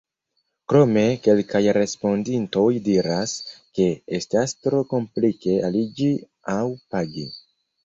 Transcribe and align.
Krome 0.71 1.01
kelkaj 1.27 1.61
respondintoj 1.77 2.63
diras, 2.87 3.35
ke 3.81 3.87
estas 4.21 4.57
tro 4.65 4.83
komplike 4.97 5.61
aliĝi 5.71 6.11
aŭ 6.59 6.61
pagi. 6.93 7.31